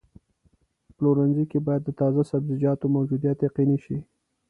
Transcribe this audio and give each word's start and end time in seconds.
په 0.85 0.91
پلورنځي 0.97 1.43
کې 1.51 1.59
باید 1.67 1.83
د 1.85 1.89
تازه 1.99 2.21
سبزیجاتو 2.31 2.85
موجودیت 2.95 3.37
یقیني 3.47 3.77
شي. 3.85 3.97